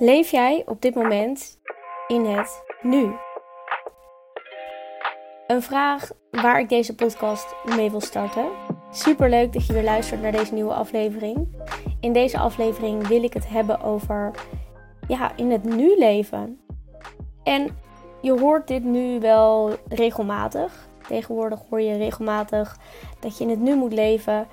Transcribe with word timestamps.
Leef 0.00 0.30
jij 0.30 0.62
op 0.66 0.82
dit 0.82 0.94
moment 0.94 1.58
in 2.06 2.24
het 2.24 2.62
nu? 2.82 3.12
Een 5.46 5.62
vraag 5.62 6.10
waar 6.30 6.60
ik 6.60 6.68
deze 6.68 6.94
podcast 6.94 7.54
mee 7.76 7.90
wil 7.90 8.00
starten. 8.00 8.48
Super 8.90 9.30
leuk 9.30 9.52
dat 9.52 9.66
je 9.66 9.72
weer 9.72 9.82
luistert 9.82 10.22
naar 10.22 10.32
deze 10.32 10.54
nieuwe 10.54 10.72
aflevering. 10.72 11.48
In 12.00 12.12
deze 12.12 12.38
aflevering 12.38 13.06
wil 13.06 13.22
ik 13.22 13.32
het 13.32 13.48
hebben 13.48 13.80
over 13.80 14.30
ja, 15.08 15.36
in 15.36 15.50
het 15.50 15.64
nu 15.64 15.98
leven. 15.98 16.60
En 17.42 17.78
je 18.22 18.38
hoort 18.40 18.68
dit 18.68 18.84
nu 18.84 19.20
wel 19.20 19.70
regelmatig. 19.88 20.88
Tegenwoordig 21.08 21.60
hoor 21.70 21.80
je 21.80 21.96
regelmatig 21.96 22.78
dat 23.20 23.38
je 23.38 23.44
in 23.44 23.50
het 23.50 23.60
nu 23.60 23.74
moet 23.74 23.92
leven. 23.92 24.46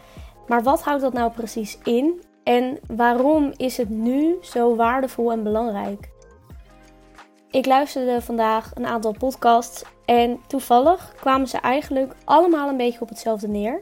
Maar 0.48 0.64
wat 0.64 0.84
houdt 0.84 1.02
dat 1.02 1.14
nou 1.14 1.32
precies 1.32 1.78
in? 1.84 2.22
En 2.46 2.80
waarom 2.88 3.54
is 3.58 3.78
het 3.78 3.90
nu 3.90 4.38
zo 4.42 4.76
waardevol 4.76 5.32
en 5.32 5.44
belangrijk? 5.44 6.10
Ik 7.52 7.66
luisterde 7.66 8.22
vandaag 8.22 8.72
een 8.76 8.86
aantal 8.86 9.16
podcasts 9.18 9.84
en 10.06 10.40
toevallig 10.48 11.14
kwamen 11.16 11.48
ze 11.48 11.58
eigenlijk 11.58 12.16
allemaal 12.26 12.70
een 12.70 12.78
beetje 12.78 13.02
op 13.02 13.10
hetzelfde 13.10 13.48
neer. 13.48 13.82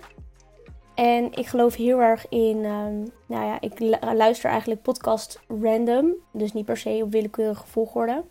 En 0.95 1.31
ik 1.31 1.47
geloof 1.47 1.75
heel 1.75 1.99
erg 1.99 2.29
in, 2.29 2.65
ehm, 2.65 2.97
nou 3.27 3.45
ja, 3.45 3.61
ik 3.61 3.97
luister 4.13 4.49
eigenlijk 4.49 4.81
podcast 4.81 5.39
random, 5.47 6.13
dus 6.31 6.53
niet 6.53 6.66
per 6.66 6.77
se 6.77 6.99
op 7.03 7.11
willekeurige 7.11 7.67
volgorde. 7.67 8.23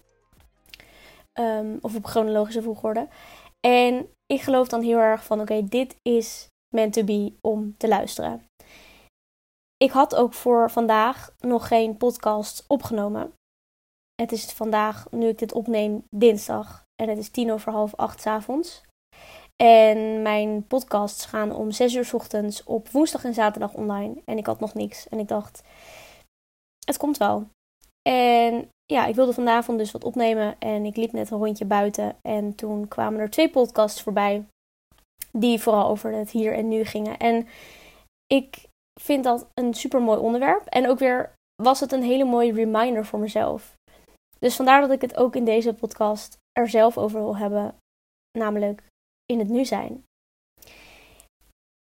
Um, 1.35 1.79
of 1.81 1.97
op 1.97 2.05
chronologische 2.05 2.63
volgorde. 2.63 3.09
En 3.61 4.07
ik 4.27 4.41
geloof 4.41 4.69
dan 4.69 4.83
heel 4.83 4.99
erg 4.99 5.25
van, 5.25 5.41
oké, 5.41 5.65
dit 5.65 5.97
is 6.03 6.47
meant 6.75 6.93
to 6.93 7.05
be 7.05 7.33
om 7.41 7.75
te 7.77 7.89
luisteren. 7.89 8.51
Ik 9.83 9.91
had 9.91 10.15
ook 10.15 10.35
voor 10.35 10.71
vandaag 10.71 11.35
nog 11.41 11.69
geen 11.69 11.97
podcast 11.97 12.65
opgenomen. 12.67 13.33
Het 14.15 14.33
is 14.33 14.45
vandaag, 14.45 15.07
nu 15.11 15.29
ik 15.29 15.39
dit 15.39 15.53
opneem, 15.53 16.05
dinsdag. 16.11 16.85
En 17.03 17.09
het 17.09 17.19
is 17.19 17.29
tien 17.29 17.53
over 17.53 17.73
half 17.73 17.95
acht 17.95 18.21
s 18.21 18.27
avonds. 18.27 18.83
En 19.63 20.23
mijn 20.23 20.67
podcasts 20.67 21.27
gaan 21.27 21.53
om 21.53 21.71
zes 21.71 21.95
uur 21.95 22.05
s 22.05 22.13
ochtends 22.13 22.65
op 22.65 22.89
woensdag 22.89 23.25
en 23.25 23.35
zaterdag 23.35 23.75
online. 23.75 24.23
En 24.25 24.39
ik 24.39 24.47
had 24.47 24.61
nog 24.61 24.75
niks. 24.75 25.09
En 25.09 25.19
ik 25.19 25.29
dacht, 25.29 25.63
het 26.85 26.97
komt 26.97 27.17
wel. 27.17 27.47
En 28.09 28.69
ja, 28.85 29.07
ik 29.07 29.15
wilde 29.15 29.33
vanavond 29.33 29.79
dus 29.79 29.91
wat 29.91 30.05
opnemen. 30.05 30.59
En 30.59 30.85
ik 30.85 30.97
liep 30.97 31.13
net 31.13 31.31
een 31.31 31.39
rondje 31.39 31.65
buiten. 31.65 32.17
En 32.23 32.55
toen 32.55 32.89
kwamen 32.89 33.21
er 33.21 33.31
twee 33.31 33.51
podcasts 33.51 34.03
voorbij. 34.03 34.45
Die 35.33 35.61
vooral 35.61 35.89
over 35.89 36.13
het 36.13 36.31
hier 36.31 36.55
en 36.55 36.69
nu 36.69 36.85
gingen. 36.85 37.19
En 37.19 37.49
ik 38.27 38.71
vind 39.01 39.25
dat 39.25 39.49
een 39.55 39.75
super 39.75 40.03
mooi 40.03 40.19
onderwerp. 40.19 40.67
En 40.67 40.89
ook 40.89 40.99
weer 40.99 41.33
was 41.63 41.81
het 41.81 41.93
een 41.93 42.03
hele 42.03 42.25
mooie 42.25 42.53
reminder 42.53 43.07
voor 43.07 43.19
mezelf. 43.19 43.77
Dus 44.39 44.57
vandaar 44.57 44.81
dat 44.81 44.91
ik 44.91 45.01
het 45.01 45.17
ook 45.17 45.37
in 45.37 45.45
deze 45.45 45.75
podcast 45.75 46.37
er 46.53 46.69
zelf 46.69 46.99
over 46.99 47.21
wil 47.21 47.37
hebben. 47.37 47.77
Namelijk 48.39 48.83
in 49.27 49.39
het 49.39 49.49
nu 49.49 49.65
zijn. 49.65 50.05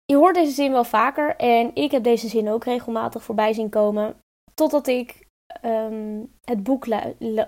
Je 0.05 0.15
hoort 0.15 0.35
deze 0.35 0.51
zin 0.51 0.71
wel 0.71 0.83
vaker 0.83 1.35
en 1.35 1.75
ik 1.75 1.91
heb 1.91 2.03
deze 2.03 2.27
zin 2.27 2.49
ook 2.49 2.63
regelmatig 2.63 3.23
voorbij 3.23 3.53
zien 3.53 3.69
komen. 3.69 4.17
Totdat 4.53 4.87
ik 4.87 5.27
ehm, 5.61 6.23
het 6.41 6.63
boek 6.63 6.85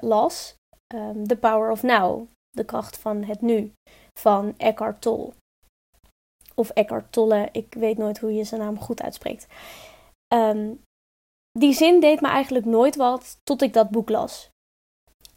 las, 0.02 0.56
um, 0.94 1.28
The 1.28 1.38
Power 1.38 1.72
of 1.72 1.84
Now, 1.84 2.28
de 2.50 2.66
kracht 2.66 2.98
van 2.98 3.24
het 3.24 3.42
nu, 3.42 3.74
van 4.20 4.54
Eckhart 4.58 5.02
Tolle 5.02 5.34
of 6.60 6.70
Eckhart 6.70 7.12
Tolle, 7.12 7.50
ik 7.52 7.74
weet 7.74 7.98
nooit 7.98 8.20
hoe 8.20 8.34
je 8.34 8.44
zijn 8.44 8.62
naam 8.62 8.80
goed 8.80 9.02
uitspreekt. 9.02 9.48
Ehm, 10.28 10.74
die 11.52 11.74
zin 11.74 12.00
deed 12.00 12.22
me 12.22 12.28
eigenlijk 12.28 12.66
nooit 12.66 12.96
wat 12.96 13.40
tot 13.44 13.62
ik 13.62 13.74
dat 13.74 13.90
boek 13.90 14.10
las. 14.10 14.50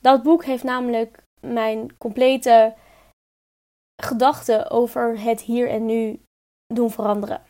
Dat 0.01 0.23
boek 0.23 0.45
heeft 0.45 0.65
namelijk 0.65 1.23
mijn 1.41 1.97
complete 1.97 2.75
gedachten 4.03 4.71
over 4.71 5.21
het 5.21 5.41
hier 5.41 5.69
en 5.69 5.86
nu 5.86 6.20
doen 6.67 6.91
veranderen. 6.91 7.42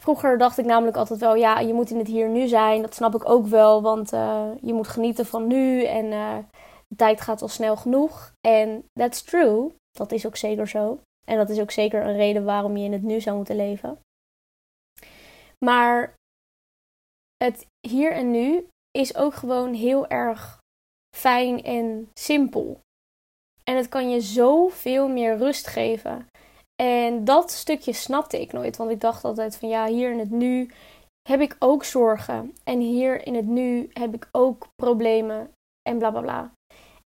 Vroeger 0.00 0.38
dacht 0.38 0.58
ik 0.58 0.64
namelijk 0.64 0.96
altijd 0.96 1.20
wel, 1.20 1.34
ja, 1.34 1.58
je 1.58 1.72
moet 1.72 1.90
in 1.90 1.98
het 1.98 2.06
hier 2.06 2.26
en 2.26 2.32
nu 2.32 2.48
zijn. 2.48 2.82
Dat 2.82 2.94
snap 2.94 3.14
ik 3.14 3.28
ook 3.28 3.46
wel, 3.46 3.82
want 3.82 4.12
uh, 4.12 4.50
je 4.60 4.72
moet 4.72 4.88
genieten 4.88 5.26
van 5.26 5.46
nu 5.46 5.84
en 5.84 6.04
uh, 6.04 6.38
de 6.88 6.96
tijd 6.96 7.20
gaat 7.20 7.42
al 7.42 7.48
snel 7.48 7.76
genoeg. 7.76 8.32
En 8.40 8.84
that's 8.92 9.22
true, 9.22 9.72
dat 9.90 10.12
is 10.12 10.26
ook 10.26 10.36
zeker 10.36 10.68
zo. 10.68 11.00
En 11.24 11.36
dat 11.36 11.48
is 11.48 11.60
ook 11.60 11.70
zeker 11.70 12.06
een 12.06 12.16
reden 12.16 12.44
waarom 12.44 12.76
je 12.76 12.84
in 12.84 12.92
het 12.92 13.02
nu 13.02 13.20
zou 13.20 13.36
moeten 13.36 13.56
leven. 13.56 13.98
Maar 15.64 16.14
het 17.44 17.66
hier 17.88 18.12
en 18.12 18.30
nu 18.30 18.66
is 18.90 19.16
ook 19.16 19.34
gewoon 19.34 19.74
heel 19.74 20.06
erg 20.08 20.58
fijn 21.16 21.62
en 21.62 22.10
simpel. 22.14 22.80
En 23.64 23.76
het 23.76 23.88
kan 23.88 24.10
je 24.10 24.20
zoveel 24.20 25.08
meer 25.08 25.36
rust 25.36 25.66
geven. 25.66 26.26
En 26.82 27.24
dat 27.24 27.50
stukje 27.50 27.92
snapte 27.92 28.40
ik 28.40 28.52
nooit, 28.52 28.76
want 28.76 28.90
ik 28.90 29.00
dacht 29.00 29.24
altijd 29.24 29.56
van 29.56 29.68
ja, 29.68 29.86
hier 29.86 30.10
in 30.10 30.18
het 30.18 30.30
nu 30.30 30.70
heb 31.28 31.40
ik 31.40 31.56
ook 31.58 31.84
zorgen. 31.84 32.54
En 32.64 32.80
hier 32.80 33.26
in 33.26 33.34
het 33.34 33.46
nu 33.46 33.90
heb 33.92 34.14
ik 34.14 34.28
ook 34.32 34.66
problemen 34.74 35.50
en 35.82 35.98
bla 35.98 36.10
bla 36.10 36.20
bla. 36.20 36.52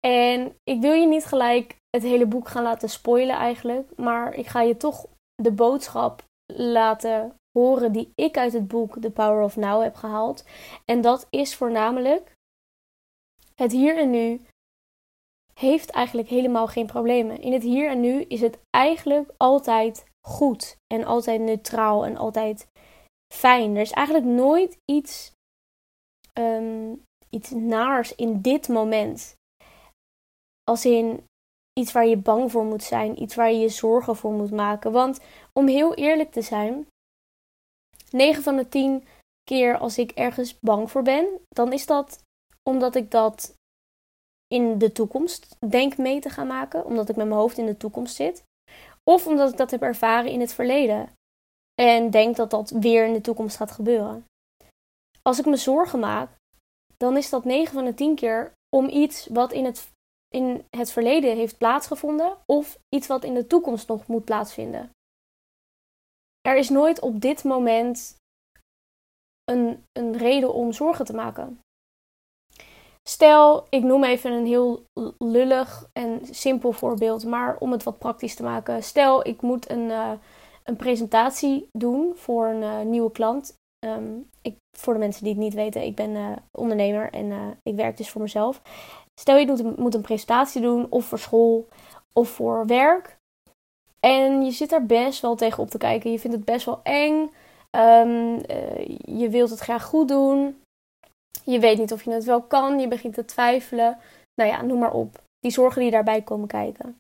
En 0.06 0.58
ik 0.64 0.82
wil 0.82 0.94
je 0.94 1.08
niet 1.08 1.26
gelijk 1.26 1.78
het 1.90 2.04
hele 2.04 2.26
boek 2.26 2.48
gaan 2.48 2.64
laten 2.64 2.90
spoilen 2.90 3.36
eigenlijk. 3.36 3.98
Maar 3.98 4.34
ik 4.34 4.48
ga 4.48 4.62
je 4.62 4.78
toch 4.78 5.06
de 5.36 5.52
boodschap 5.52 6.24
laten 6.54 7.36
horen 7.58 7.92
die 7.92 8.12
ik 8.16 8.38
uit 8.38 8.54
het 8.54 8.68
boek 8.68 9.02
The 9.02 9.12
Power 9.12 9.44
of 9.44 9.56
Now 9.56 9.82
heb 9.82 9.96
gehaald. 9.96 10.46
En 10.86 11.02
dat 11.02 11.28
is 11.30 11.56
voornamelijk 11.56 12.32
het 13.56 13.72
hier 13.72 13.98
en 13.98 14.10
nu 14.10 14.42
heeft 15.54 15.90
eigenlijk 15.90 16.28
helemaal 16.28 16.68
geen 16.68 16.86
problemen. 16.86 17.42
In 17.42 17.54
het 17.54 17.64
hier 17.64 17.90
en 17.90 18.00
nu 18.00 18.22
is 18.22 18.42
het 18.42 18.60
eigenlijk 18.70 19.32
altijd 19.38 20.06
goed 20.28 20.78
en 20.94 21.04
altijd 21.04 21.42
neutraal 21.42 22.06
en 22.06 22.18
altijd 22.18 22.68
fijn. 23.34 23.76
Er 23.76 23.82
is 23.82 23.92
eigenlijk 23.92 24.28
nooit 24.28 24.78
iets, 24.86 25.32
um, 26.40 27.04
iets 27.30 27.52
naars 27.52 28.16
in 28.16 28.42
dit 28.42 28.68
moment. 28.68 29.36
Als 30.72 30.86
in 30.86 31.26
iets 31.80 31.92
waar 31.92 32.06
je 32.06 32.18
bang 32.18 32.52
voor 32.52 32.66
moet 32.66 32.84
zijn, 32.84 33.22
iets 33.22 33.36
waar 33.36 33.52
je 33.52 33.59
je 33.59 33.70
zorgen 33.70 34.16
voor 34.16 34.31
moet 34.31 34.52
maken. 34.52 34.92
Want 34.92 35.20
om 35.53 35.68
heel 35.68 35.94
eerlijk 35.94 36.31
te 36.31 36.42
zijn, 36.42 36.88
9 38.09 38.44
van 38.44 38.56
de 38.56 38.70
10 38.70 39.08
keer 39.44 39.78
als 39.78 39.98
ik 39.98 40.12
ergens 40.12 40.59
bang 40.59 40.92
voor 40.92 41.02
ben, 41.02 41.28
dan 41.48 41.74
is 41.74 41.86
dat 41.86 42.24
omdat 42.70 42.96
ik 42.96 43.12
dat 43.12 43.54
in 44.48 44.78
de 44.78 44.92
toekomst 44.92 45.56
denk 45.70 45.98
mee 45.98 46.20
te 46.20 46.30
gaan 46.30 46.48
maken, 46.48 46.86
omdat 46.86 47.09
ik 47.09 47.16
met 47.16 47.28
mijn 47.28 47.40
hoofd 47.40 47.58
in 47.58 47.66
de 47.66 47.78
toekomst 47.78 48.16
zit, 48.16 48.44
of 49.04 49.28
omdat 49.28 49.52
ik 49.52 49.58
dat 49.58 49.72
heb 49.72 49.81
ervaren 49.81 50.31
in 50.31 50.40
het 50.40 50.54
verleden 50.54 51.09
en 51.81 52.09
denk 52.09 52.36
dat 52.36 52.50
dat 52.50 52.70
weer 52.70 53.06
in 53.06 53.14
de 53.14 53.22
toekomst 53.22 53.56
gaat 53.56 53.72
gebeuren. 53.72 54.25
Als 55.22 55.40
ik 55.40 55.46
me 55.46 55.56
zorgen 55.56 56.00
maak, 56.00 56.30
dan 56.98 57.18
is 57.18 57.30
dat 57.30 57.46
9 57.46 57.74
van 57.74 57.86
de 57.86 57.94
10 57.94 58.16
keer 58.16 58.52
om 58.75 58.90
iets 58.90 59.28
wat 59.28 59.52
in 59.52 59.66
het 59.66 59.88
in 60.35 60.66
het 60.78 60.91
verleden 60.91 61.35
heeft 61.35 61.57
plaatsgevonden 61.57 62.38
of 62.46 62.79
iets 62.90 63.07
wat 63.07 63.23
in 63.23 63.34
de 63.34 63.47
toekomst 63.47 63.88
nog 63.88 64.07
moet 64.07 64.25
plaatsvinden. 64.25 64.90
Er 66.41 66.57
is 66.57 66.69
nooit 66.69 67.00
op 67.00 67.22
dit 67.22 67.44
moment 67.44 68.16
een, 69.44 69.84
een 69.91 70.18
reden 70.18 70.53
om 70.53 70.72
zorgen 70.72 71.06
te 71.06 71.13
maken. 71.13 71.59
Stel, 73.03 73.66
ik 73.69 73.84
noem 73.84 74.03
even 74.03 74.31
een 74.31 74.45
heel 74.45 74.84
lullig 75.18 75.90
en 75.94 76.25
simpel 76.25 76.72
voorbeeld, 76.72 77.25
maar 77.25 77.57
om 77.57 77.72
het 77.72 77.84
wat 77.84 77.97
praktisch 77.97 78.35
te 78.35 78.44
maken. 78.44 78.84
Stel, 78.84 79.28
ik 79.28 79.41
moet 79.41 79.69
een, 79.69 79.90
uh, 79.90 80.12
een 80.63 80.75
presentatie 80.75 81.69
doen 81.72 82.16
voor 82.16 82.47
een 82.47 82.62
uh, 82.62 82.81
nieuwe 82.81 83.12
klant. 83.12 83.56
Um, 83.85 84.29
ik, 84.41 84.56
voor 84.78 84.94
de 84.94 85.00
mensen 85.00 85.24
die 85.24 85.34
het 85.34 85.41
niet 85.41 85.53
weten, 85.53 85.81
ik 85.84 85.95
ben 85.95 86.09
uh, 86.09 86.35
ondernemer 86.51 87.12
en 87.12 87.57
ik 87.63 87.75
werk 87.75 87.98
dus 87.98 88.10
voor 88.10 88.21
mezelf. 88.21 88.62
Stel 89.19 89.38
je 89.38 89.73
moet 89.77 89.94
een 89.94 90.01
presentatie 90.01 90.62
doen, 90.62 90.88
of 90.89 91.06
voor 91.06 91.19
school 91.19 91.67
of 92.13 92.29
voor 92.29 92.65
werk. 92.65 93.17
En 94.00 94.45
je 94.45 94.51
zit 94.51 94.71
er 94.71 94.85
best 94.85 95.21
wel 95.21 95.35
tegen 95.35 95.63
op 95.63 95.69
te 95.69 95.77
kijken. 95.77 96.12
Je 96.12 96.19
vindt 96.19 96.35
het 96.35 96.45
best 96.45 96.65
wel 96.65 96.79
eng. 96.83 97.31
Um, 97.71 98.33
uh, 98.50 98.85
je 99.19 99.29
wilt 99.29 99.50
het 99.50 99.59
graag 99.59 99.83
goed 99.83 100.07
doen. 100.07 100.62
Je 101.44 101.59
weet 101.59 101.77
niet 101.77 101.91
of 101.91 102.03
je 102.03 102.12
het 102.12 102.23
wel 102.23 102.41
kan. 102.41 102.79
Je 102.79 102.88
begint 102.88 103.13
te 103.13 103.25
twijfelen. 103.25 103.97
Nou 104.41 104.50
ja, 104.50 104.62
noem 104.62 104.79
maar 104.79 104.94
op. 104.94 105.21
Die 105.39 105.51
zorgen 105.51 105.81
die 105.81 105.91
daarbij 105.91 106.21
komen 106.21 106.47
kijken. 106.47 106.97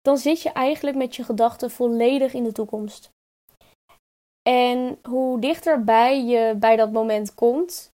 Dan 0.00 0.18
zit 0.18 0.42
je 0.42 0.52
eigenlijk 0.52 0.96
met 0.96 1.16
je 1.16 1.24
gedachten 1.24 1.70
volledig 1.70 2.34
in 2.34 2.44
de 2.44 2.52
toekomst. 2.52 3.10
En 4.48 4.98
hoe 5.08 5.40
dichterbij 5.40 6.24
je 6.24 6.54
bij 6.56 6.76
dat 6.76 6.92
moment 6.92 7.34
komt, 7.34 7.90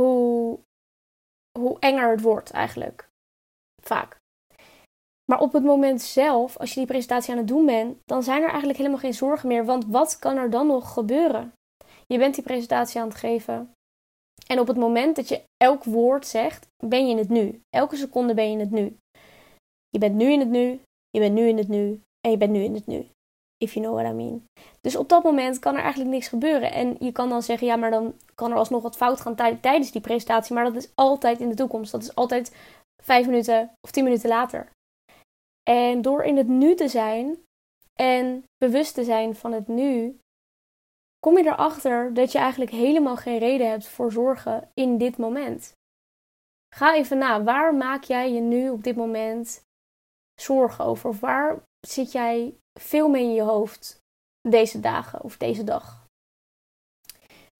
hoe 0.00 0.58
hoe 1.58 1.78
enger 1.78 2.10
het 2.10 2.20
wordt 2.20 2.50
eigenlijk. 2.50 3.08
Vaak. 3.82 4.20
Maar 5.24 5.40
op 5.40 5.52
het 5.52 5.62
moment 5.64 6.02
zelf, 6.02 6.56
als 6.56 6.68
je 6.68 6.76
die 6.76 6.88
presentatie 6.88 7.32
aan 7.32 7.38
het 7.38 7.48
doen 7.48 7.66
bent, 7.66 7.98
dan 8.04 8.22
zijn 8.22 8.42
er 8.42 8.48
eigenlijk 8.48 8.78
helemaal 8.78 8.98
geen 8.98 9.14
zorgen 9.14 9.48
meer. 9.48 9.64
Want 9.64 9.86
wat 9.86 10.18
kan 10.18 10.36
er 10.36 10.50
dan 10.50 10.66
nog 10.66 10.92
gebeuren? 10.92 11.52
Je 12.06 12.18
bent 12.18 12.34
die 12.34 12.44
presentatie 12.44 13.00
aan 13.00 13.08
het 13.08 13.16
geven. 13.16 13.74
En 14.46 14.60
op 14.60 14.66
het 14.66 14.76
moment 14.76 15.16
dat 15.16 15.28
je 15.28 15.42
elk 15.56 15.84
woord 15.84 16.26
zegt, 16.26 16.66
ben 16.84 17.06
je 17.06 17.10
in 17.10 17.18
het 17.18 17.28
nu. 17.28 17.62
Elke 17.70 17.96
seconde 17.96 18.34
ben 18.34 18.44
je 18.44 18.52
in 18.52 18.60
het 18.60 18.70
nu. 18.70 18.96
Je 19.88 19.98
bent 19.98 20.14
nu 20.14 20.32
in 20.32 20.40
het 20.40 20.48
nu, 20.48 20.80
je 21.10 21.20
bent 21.20 21.34
nu 21.34 21.48
in 21.48 21.56
het 21.56 21.68
nu 21.68 22.00
en 22.20 22.30
je 22.30 22.36
bent 22.36 22.52
nu 22.52 22.62
in 22.62 22.74
het 22.74 22.86
nu. 22.86 23.06
If 23.62 23.74
you 23.74 23.84
know 23.84 23.94
what 24.00 24.12
I 24.12 24.14
mean. 24.16 24.44
Dus 24.80 24.96
op 24.96 25.08
dat 25.08 25.22
moment 25.22 25.58
kan 25.58 25.74
er 25.74 25.82
eigenlijk 25.82 26.10
niks 26.10 26.28
gebeuren. 26.28 26.72
En 26.72 26.96
je 26.98 27.12
kan 27.12 27.28
dan 27.28 27.42
zeggen, 27.42 27.66
ja, 27.66 27.76
maar 27.76 27.90
dan 27.90 28.14
kan 28.34 28.50
er 28.50 28.56
alsnog 28.56 28.82
wat 28.82 28.96
fout 28.96 29.20
gaan 29.20 29.34
tijdens 29.60 29.92
die 29.92 30.00
presentatie. 30.00 30.54
Maar 30.54 30.64
dat 30.64 30.76
is 30.76 30.90
altijd 30.94 31.40
in 31.40 31.48
de 31.48 31.54
toekomst. 31.54 31.92
Dat 31.92 32.02
is 32.02 32.14
altijd 32.14 32.56
vijf 33.02 33.26
minuten 33.26 33.70
of 33.80 33.90
tien 33.90 34.04
minuten 34.04 34.28
later. 34.28 34.70
En 35.70 36.02
door 36.02 36.24
in 36.24 36.36
het 36.36 36.48
nu 36.48 36.74
te 36.74 36.88
zijn 36.88 37.36
en 38.00 38.44
bewust 38.58 38.94
te 38.94 39.04
zijn 39.04 39.34
van 39.34 39.52
het 39.52 39.68
nu, 39.68 40.18
kom 41.18 41.38
je 41.38 41.44
erachter 41.44 42.14
dat 42.14 42.32
je 42.32 42.38
eigenlijk 42.38 42.70
helemaal 42.70 43.16
geen 43.16 43.38
reden 43.38 43.70
hebt 43.70 43.88
voor 43.88 44.12
zorgen 44.12 44.70
in 44.74 44.98
dit 44.98 45.16
moment. 45.18 45.72
Ga 46.74 46.94
even 46.94 47.18
na, 47.18 47.42
waar 47.42 47.74
maak 47.74 48.04
jij 48.04 48.32
je 48.32 48.40
nu 48.40 48.70
op 48.70 48.84
dit 48.84 48.96
moment 48.96 49.62
zorgen 50.40 50.84
over? 50.84 51.08
Of 51.08 51.20
waar 51.20 51.62
zit 51.86 52.12
jij 52.12 52.54
veel 52.80 53.08
mee 53.08 53.22
in 53.22 53.34
je 53.34 53.42
hoofd 53.42 54.00
deze 54.48 54.80
dagen 54.80 55.22
of 55.22 55.36
deze 55.36 55.64
dag? 55.64 56.06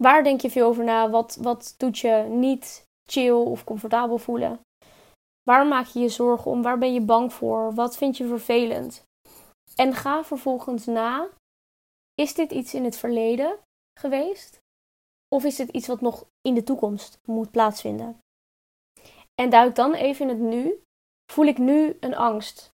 Waar 0.02 0.24
denk 0.24 0.40
je 0.40 0.50
veel 0.50 0.66
over 0.66 0.84
na? 0.84 1.10
Wat, 1.10 1.36
wat 1.40 1.74
doet 1.76 1.98
je 1.98 2.26
niet 2.28 2.84
chill 3.08 3.30
of 3.30 3.64
comfortabel 3.64 4.18
voelen? 4.18 4.60
Waar 5.42 5.66
maak 5.66 5.86
je 5.86 6.00
je 6.00 6.08
zorgen 6.08 6.50
om? 6.50 6.62
Waar 6.62 6.78
ben 6.78 6.92
je 6.92 7.00
bang 7.00 7.32
voor? 7.32 7.74
Wat 7.74 7.96
vind 7.96 8.16
je 8.16 8.26
vervelend? 8.26 9.04
En 9.76 9.94
ga 9.94 10.24
vervolgens 10.24 10.86
na: 10.86 11.28
is 12.14 12.34
dit 12.34 12.52
iets 12.52 12.74
in 12.74 12.84
het 12.84 12.96
verleden 12.96 13.58
geweest? 14.00 14.60
Of 15.28 15.44
is 15.44 15.56
dit 15.56 15.68
iets 15.68 15.86
wat 15.86 16.00
nog 16.00 16.26
in 16.40 16.54
de 16.54 16.62
toekomst 16.62 17.18
moet 17.26 17.50
plaatsvinden? 17.50 18.18
En 19.34 19.50
duik 19.50 19.74
dan 19.74 19.94
even 19.94 20.28
in 20.28 20.28
het 20.28 20.48
nu. 20.48 20.82
Voel 21.32 21.46
ik 21.46 21.58
nu 21.58 21.96
een 22.00 22.16
angst? 22.16 22.71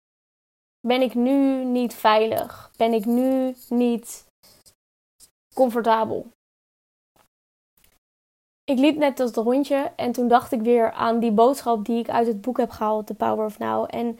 Ben 0.86 1.02
ik 1.02 1.14
nu 1.14 1.64
niet 1.64 1.94
veilig? 1.94 2.70
Ben 2.76 2.92
ik 2.92 3.04
nu 3.04 3.54
niet 3.68 4.26
comfortabel? 5.54 6.30
Ik 8.64 8.78
liep 8.78 8.96
net 8.96 9.16
dat 9.16 9.36
rondje 9.36 9.92
en 9.96 10.12
toen 10.12 10.28
dacht 10.28 10.52
ik 10.52 10.60
weer 10.60 10.92
aan 10.92 11.18
die 11.18 11.32
boodschap 11.32 11.84
die 11.84 11.98
ik 11.98 12.08
uit 12.08 12.26
het 12.26 12.40
boek 12.40 12.56
heb 12.56 12.70
gehaald, 12.70 13.06
The 13.06 13.14
Power 13.14 13.44
of 13.44 13.58
Now. 13.58 13.86
En 13.90 14.18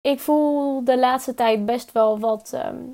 ik 0.00 0.20
voel 0.20 0.84
de 0.84 0.98
laatste 0.98 1.34
tijd 1.34 1.66
best 1.66 1.92
wel 1.92 2.18
wat, 2.18 2.52
ehm, 2.52 2.90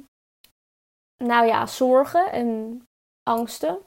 nou 1.25 1.47
ja, 1.47 1.67
zorgen 1.67 2.33
en 2.33 2.83
angsten. 3.23 3.79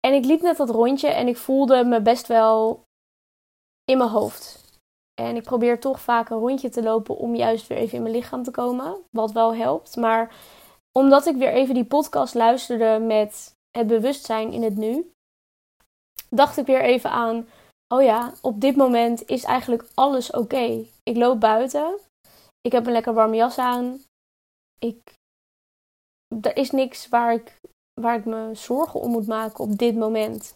En 0.00 0.14
ik 0.14 0.24
liep 0.24 0.40
net 0.40 0.56
dat 0.56 0.70
rondje 0.70 1.08
en 1.08 1.28
ik 1.28 1.36
voelde 1.36 1.84
me 1.84 2.02
best 2.02 2.26
wel 2.26 2.82
in 3.84 3.98
mijn 3.98 4.10
hoofd. 4.10 4.59
En 5.20 5.36
ik 5.36 5.42
probeer 5.42 5.80
toch 5.80 6.00
vaak 6.00 6.30
een 6.30 6.38
rondje 6.38 6.68
te 6.68 6.82
lopen 6.82 7.16
om 7.16 7.34
juist 7.34 7.66
weer 7.66 7.78
even 7.78 7.96
in 7.96 8.02
mijn 8.02 8.14
lichaam 8.14 8.42
te 8.42 8.50
komen. 8.50 8.96
Wat 9.10 9.32
wel 9.32 9.54
helpt. 9.54 9.96
Maar 9.96 10.34
omdat 10.92 11.26
ik 11.26 11.36
weer 11.36 11.52
even 11.52 11.74
die 11.74 11.84
podcast 11.84 12.34
luisterde 12.34 12.98
met 13.04 13.54
het 13.70 13.86
bewustzijn 13.86 14.52
in 14.52 14.62
het 14.62 14.76
nu, 14.76 15.10
dacht 16.28 16.56
ik 16.56 16.66
weer 16.66 16.82
even 16.82 17.10
aan: 17.10 17.48
oh 17.94 18.02
ja, 18.02 18.32
op 18.40 18.60
dit 18.60 18.76
moment 18.76 19.26
is 19.26 19.44
eigenlijk 19.44 19.84
alles 19.94 20.30
oké. 20.30 20.84
Ik 21.02 21.16
loop 21.16 21.40
buiten. 21.40 21.98
Ik 22.60 22.72
heb 22.72 22.86
een 22.86 22.92
lekker 22.92 23.14
warme 23.14 23.36
jas 23.36 23.58
aan. 23.58 24.00
Ik, 24.78 25.12
er 26.40 26.56
is 26.56 26.70
niks 26.70 27.08
waar 27.08 27.32
ik, 27.32 27.60
waar 28.00 28.18
ik 28.18 28.24
me 28.24 28.50
zorgen 28.54 29.00
om 29.00 29.10
moet 29.10 29.26
maken 29.26 29.64
op 29.64 29.78
dit 29.78 29.96
moment. 29.96 30.54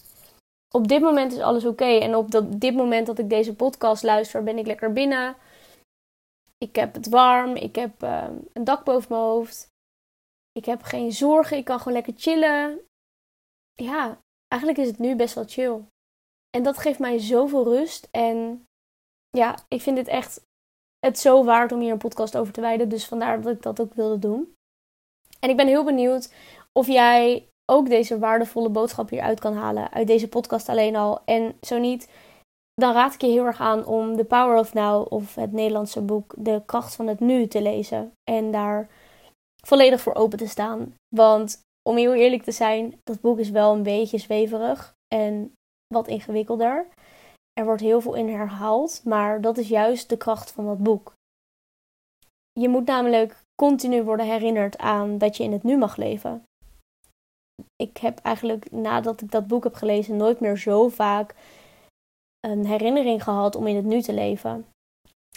Op 0.74 0.88
dit 0.88 1.00
moment 1.00 1.32
is 1.32 1.40
alles 1.40 1.64
oké. 1.64 1.98
En 1.98 2.14
op 2.14 2.30
dit 2.60 2.74
moment 2.74 3.06
dat 3.06 3.18
ik 3.18 3.28
deze 3.28 3.54
podcast 3.54 4.02
luister, 4.02 4.42
ben 4.42 4.58
ik 4.58 4.66
lekker 4.66 4.92
binnen. 4.92 5.36
Ik 6.58 6.76
heb 6.76 6.94
het 6.94 7.08
warm. 7.08 7.56
Ik 7.56 7.74
heb 7.74 8.02
uh, 8.02 8.28
een 8.52 8.64
dak 8.64 8.84
boven 8.84 9.06
mijn 9.10 9.22
hoofd. 9.22 9.68
Ik 10.52 10.64
heb 10.64 10.82
geen 10.82 11.12
zorgen. 11.12 11.56
Ik 11.56 11.64
kan 11.64 11.78
gewoon 11.78 11.92
lekker 11.92 12.14
chillen 12.16 12.80
ja, 13.74 14.18
eigenlijk 14.48 14.82
is 14.82 14.88
het 14.88 14.98
nu 14.98 15.16
best 15.16 15.34
wel 15.34 15.44
chill. 15.46 15.82
En 16.50 16.62
dat 16.62 16.78
geeft 16.78 16.98
mij 16.98 17.18
zoveel 17.18 17.64
rust. 17.64 18.08
En 18.10 18.66
ja, 19.30 19.58
ik 19.68 19.80
vind 19.80 19.98
het 19.98 20.08
echt 20.08 20.46
het 20.98 21.18
zo 21.18 21.44
waard 21.44 21.72
om 21.72 21.80
hier 21.80 21.92
een 21.92 21.98
podcast 21.98 22.36
over 22.36 22.52
te 22.52 22.60
wijden. 22.60 22.88
Dus 22.88 23.06
vandaar 23.06 23.40
dat 23.40 23.52
ik 23.52 23.62
dat 23.62 23.80
ook 23.80 23.94
wilde 23.94 24.18
doen. 24.18 24.54
En 25.40 25.50
ik 25.50 25.56
ben 25.56 25.66
heel 25.66 25.84
benieuwd 25.84 26.32
of 26.72 26.86
jij 26.86 27.48
ook 27.72 27.88
deze 27.88 28.18
waardevolle 28.18 28.68
boodschap 28.68 29.10
hieruit 29.10 29.40
kan 29.40 29.54
halen. 29.54 29.92
Uit 29.92 30.06
deze 30.06 30.28
podcast 30.28 30.68
alleen 30.68 30.96
al. 30.96 31.20
En 31.24 31.56
zo 31.60 31.78
niet, 31.78 32.08
dan 32.74 32.92
raad 32.92 33.14
ik 33.14 33.20
je 33.20 33.26
heel 33.26 33.44
erg 33.44 33.60
aan 33.60 33.86
om 33.86 34.16
The 34.16 34.24
Power 34.24 34.58
of 34.58 34.74
Now 34.74 35.12
of 35.12 35.34
het 35.34 35.52
Nederlandse 35.52 36.00
boek 36.00 36.34
De 36.36 36.62
Kracht 36.66 36.94
van 36.94 37.06
het 37.06 37.20
Nu 37.20 37.46
te 37.46 37.62
lezen. 37.62 38.12
En 38.30 38.50
daar 38.50 38.88
volledig 39.66 40.00
voor 40.00 40.14
open 40.14 40.38
te 40.38 40.48
staan. 40.48 40.94
Want 41.16 41.62
om 41.88 41.96
heel 41.96 42.14
eerlijk 42.14 42.42
te 42.42 42.52
zijn, 42.52 43.00
dat 43.04 43.20
boek 43.20 43.38
is 43.38 43.50
wel 43.50 43.74
een 43.74 43.82
beetje 43.82 44.18
zweverig 44.18 44.94
en 45.14 45.52
wat 45.94 46.08
ingewikkelder. 46.08 46.86
Er 47.52 47.64
wordt 47.64 47.80
heel 47.80 48.00
veel 48.00 48.14
in 48.14 48.28
herhaald, 48.28 49.00
maar 49.04 49.40
dat 49.40 49.58
is 49.58 49.68
juist 49.68 50.08
de 50.08 50.16
kracht 50.16 50.50
van 50.50 50.64
dat 50.64 50.78
boek. 50.78 51.12
Je 52.60 52.68
moet 52.68 52.86
namelijk 52.86 53.42
continu 53.62 54.02
worden 54.02 54.26
herinnerd 54.26 54.78
aan 54.78 55.18
dat 55.18 55.36
je 55.36 55.42
in 55.42 55.52
het 55.52 55.62
nu 55.62 55.76
mag 55.76 55.96
leven. 55.96 56.44
Ik 57.76 57.96
heb 57.96 58.18
eigenlijk 58.18 58.70
nadat 58.70 59.20
ik 59.20 59.30
dat 59.30 59.46
boek 59.46 59.64
heb 59.64 59.74
gelezen 59.74 60.16
nooit 60.16 60.40
meer 60.40 60.56
zo 60.56 60.88
vaak 60.88 61.34
een 62.40 62.66
herinnering 62.66 63.22
gehad 63.22 63.56
om 63.56 63.66
in 63.66 63.76
het 63.76 63.84
nu 63.84 64.02
te 64.02 64.12
leven. 64.12 64.66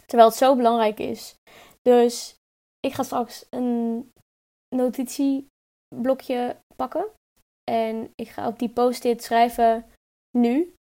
Terwijl 0.05 0.29
het 0.29 0.37
zo 0.37 0.55
belangrijk 0.55 0.99
is. 0.99 1.35
Dus 1.81 2.35
ik 2.79 2.93
ga 2.93 3.03
straks 3.03 3.45
een 3.49 4.11
notitie 4.75 5.47
blokje 5.95 6.55
pakken. 6.75 7.05
En 7.71 8.11
ik 8.15 8.27
ga 8.27 8.47
op 8.47 8.59
die 8.59 8.69
post-it 8.69 9.23
schrijven 9.23 9.85
nu. 10.37 10.73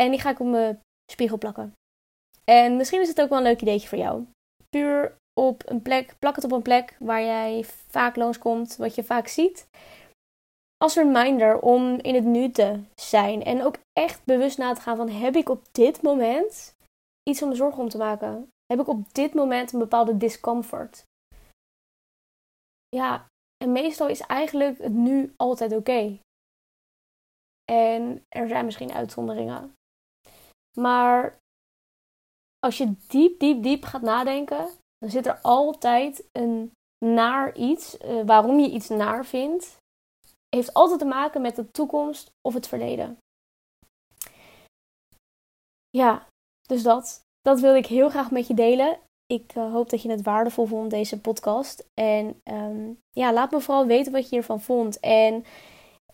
En 0.00 0.10
die 0.10 0.20
ga 0.20 0.30
ik 0.30 0.40
op 0.40 0.46
mijn 0.46 0.80
spiegel 1.12 1.38
plakken. 1.38 1.72
En 2.44 2.76
misschien 2.76 3.00
is 3.00 3.08
het 3.08 3.20
ook 3.20 3.28
wel 3.28 3.38
een 3.38 3.44
leuk 3.44 3.60
ideetje 3.60 3.88
voor 3.88 3.98
jou. 3.98 4.26
Puur 4.68 5.16
op 5.40 5.70
een 5.70 5.82
plek, 5.82 6.14
plak 6.18 6.34
het 6.34 6.44
op 6.44 6.52
een 6.52 6.62
plek 6.62 6.96
waar 6.98 7.22
jij 7.22 7.64
vaak 7.64 8.16
langskomt, 8.16 8.76
wat 8.76 8.94
je 8.94 9.04
vaak 9.04 9.26
ziet. 9.26 9.68
Als 10.78 10.94
reminder 10.94 11.60
om 11.60 11.98
in 11.98 12.14
het 12.14 12.24
nu 12.24 12.50
te 12.50 12.80
zijn. 12.94 13.42
En 13.42 13.62
ook 13.62 13.78
echt 13.92 14.24
bewust 14.24 14.58
na 14.58 14.74
te 14.74 14.80
gaan 14.80 14.96
van 14.96 15.08
heb 15.08 15.36
ik 15.36 15.48
op 15.48 15.64
dit 15.72 16.02
moment 16.02 16.74
iets 17.22 17.42
om 17.42 17.48
me 17.48 17.54
zorgen 17.54 17.82
om 17.82 17.88
te 17.88 17.98
maken? 17.98 18.48
Heb 18.66 18.80
ik 18.80 18.88
op 18.88 19.14
dit 19.14 19.34
moment 19.34 19.72
een 19.72 19.78
bepaalde 19.78 20.16
discomfort? 20.16 21.04
Ja, 22.88 23.26
en 23.64 23.72
meestal 23.72 24.08
is 24.08 24.20
eigenlijk 24.20 24.78
het 24.78 24.92
nu 24.92 25.32
altijd 25.36 25.72
oké. 25.72 26.18
En 27.72 28.24
er 28.28 28.48
zijn 28.48 28.64
misschien 28.64 28.92
uitzonderingen. 28.92 29.72
Maar 30.78 31.38
als 32.58 32.78
je 32.78 32.94
diep, 33.08 33.38
diep, 33.38 33.62
diep 33.62 33.84
gaat 33.84 34.02
nadenken, 34.02 34.68
dan 34.98 35.10
zit 35.10 35.26
er 35.26 35.38
altijd 35.42 36.28
een 36.32 36.72
naar 37.04 37.56
iets. 37.56 37.98
Uh, 38.00 38.24
waarom 38.24 38.58
je 38.58 38.70
iets 38.70 38.88
naar 38.88 39.24
vindt, 39.24 39.76
heeft 40.48 40.74
altijd 40.74 40.98
te 40.98 41.04
maken 41.04 41.40
met 41.40 41.56
de 41.56 41.70
toekomst 41.70 42.30
of 42.48 42.54
het 42.54 42.68
verleden. 42.68 43.18
Ja, 45.90 46.26
dus 46.62 46.82
dat. 46.82 47.20
Dat 47.40 47.60
wil 47.60 47.74
ik 47.74 47.86
heel 47.86 48.08
graag 48.10 48.30
met 48.30 48.46
je 48.46 48.54
delen. 48.54 48.98
Ik 49.26 49.54
uh, 49.54 49.72
hoop 49.72 49.90
dat 49.90 50.02
je 50.02 50.10
het 50.10 50.22
waardevol 50.22 50.66
vond, 50.66 50.90
deze 50.90 51.20
podcast. 51.20 51.88
En 51.94 52.40
um, 52.44 53.00
ja, 53.10 53.32
laat 53.32 53.50
me 53.50 53.60
vooral 53.60 53.86
weten 53.86 54.12
wat 54.12 54.22
je 54.22 54.34
hiervan 54.34 54.60
vond. 54.60 55.00
En 55.00 55.44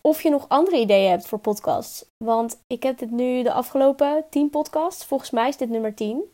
of 0.01 0.21
je 0.21 0.29
nog 0.29 0.49
andere 0.49 0.79
ideeën 0.79 1.09
hebt 1.09 1.27
voor 1.27 1.39
podcasts. 1.39 2.05
Want 2.23 2.63
ik 2.67 2.83
heb 2.83 2.97
dit 2.97 3.11
nu 3.11 3.43
de 3.43 3.53
afgelopen 3.53 4.25
10 4.29 4.49
podcasts. 4.49 5.05
Volgens 5.05 5.29
mij 5.29 5.47
is 5.47 5.57
dit 5.57 5.69
nummer 5.69 5.95
10. 5.95 6.15
Um, 6.17 6.25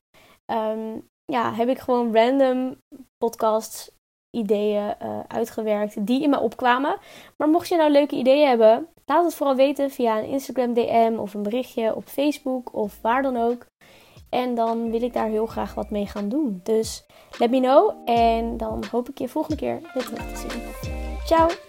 ehm, 0.46 1.00
ja, 1.25 1.53
heb 1.53 1.70
ik 1.70 1.79
gewoon 1.79 2.15
random 2.15 2.77
podcasts 3.18 3.91
ideeën 4.31 4.95
uh, 5.03 5.19
uitgewerkt 5.27 6.05
die 6.05 6.24
in 6.24 6.29
me 6.29 6.39
opkwamen. 6.39 6.98
Maar 7.38 7.50
mocht 7.50 7.67
je 7.67 7.75
nou 7.75 7.91
leuke 7.91 8.15
ideeën 8.15 8.48
hebben, 8.48 8.88
laat 9.05 9.24
het 9.24 9.36
vooral 9.36 9.55
weten 9.55 9.91
via 9.91 10.17
een 10.17 10.27
Instagram 10.29 10.74
DM 10.74 11.13
of 11.17 11.33
een 11.33 11.43
berichtje 11.43 11.95
op 11.95 12.07
Facebook 12.07 12.74
of 12.74 13.00
waar 13.01 13.21
dan 13.21 13.38
ook. 13.38 13.65
En 14.29 14.55
dan 14.55 14.91
wil 14.91 15.01
ik 15.01 15.13
daar 15.13 15.27
heel 15.27 15.45
graag 15.45 15.74
wat 15.74 15.89
mee 15.89 16.05
gaan 16.05 16.29
doen. 16.29 16.59
Dus 16.63 17.05
let 17.38 17.50
me 17.50 17.59
know. 17.59 17.91
En 18.05 18.57
dan 18.57 18.83
hoop 18.91 19.09
ik 19.09 19.17
je 19.17 19.27
volgende 19.27 19.57
keer 19.57 19.79
weer 19.93 20.03
terug 20.03 20.31
te 20.31 20.36
zien. 20.36 20.62
Ciao! 21.25 21.68